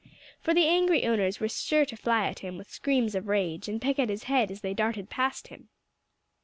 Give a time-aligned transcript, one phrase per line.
[0.41, 3.79] For the angry owners were sure to fly at him with screams of rage, and
[3.79, 5.69] peck at his head as they darted past him.